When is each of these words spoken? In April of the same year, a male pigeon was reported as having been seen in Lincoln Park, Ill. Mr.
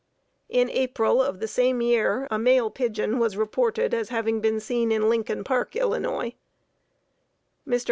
In 0.49 0.67
April 0.71 1.21
of 1.21 1.39
the 1.39 1.47
same 1.47 1.79
year, 1.79 2.27
a 2.31 2.39
male 2.39 2.71
pigeon 2.71 3.19
was 3.19 3.37
reported 3.37 3.93
as 3.93 4.09
having 4.09 4.41
been 4.41 4.59
seen 4.59 4.91
in 4.91 5.09
Lincoln 5.09 5.43
Park, 5.43 5.75
Ill. 5.75 5.91
Mr. 5.91 6.33